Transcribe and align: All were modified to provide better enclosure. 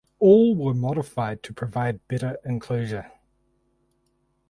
All 0.17 0.55
were 0.55 0.73
modified 0.73 1.43
to 1.43 1.53
provide 1.53 2.07
better 2.07 2.39
enclosure. 2.43 3.11